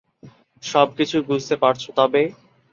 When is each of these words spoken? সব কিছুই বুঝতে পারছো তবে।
সব 0.63 0.87
কিছুই 0.97 1.23
বুঝতে 1.29 1.55
পারছো 1.57 1.89
তবে। 1.97 2.21